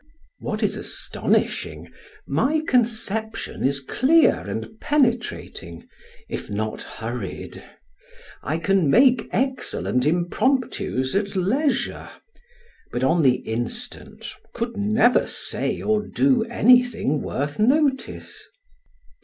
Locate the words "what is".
0.39-0.77